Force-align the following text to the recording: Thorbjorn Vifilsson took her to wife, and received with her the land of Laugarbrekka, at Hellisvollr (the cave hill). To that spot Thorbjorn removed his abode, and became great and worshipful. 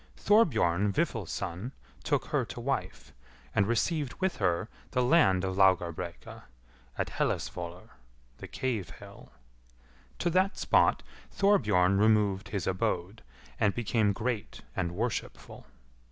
Thorbjorn 0.17 0.91
Vifilsson 0.91 1.73
took 2.03 2.25
her 2.33 2.43
to 2.43 2.59
wife, 2.59 3.13
and 3.53 3.67
received 3.67 4.15
with 4.15 4.37
her 4.37 4.67
the 4.89 5.03
land 5.03 5.43
of 5.43 5.57
Laugarbrekka, 5.57 6.45
at 6.97 7.09
Hellisvollr 7.09 7.89
(the 8.39 8.47
cave 8.47 8.89
hill). 8.97 9.31
To 10.17 10.31
that 10.31 10.57
spot 10.57 11.03
Thorbjorn 11.29 11.99
removed 11.99 12.49
his 12.49 12.65
abode, 12.65 13.21
and 13.59 13.75
became 13.75 14.11
great 14.11 14.61
and 14.75 14.93
worshipful. 14.93 15.67